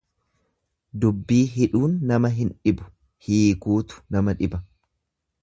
Dubbii 1.03 1.41
hidhuun 1.57 1.93
nama 2.13 2.33
hin 2.39 2.49
dhibu, 2.65 2.89
hiikuutu 3.27 4.01
nama 4.17 4.37
dhiba. 4.43 4.65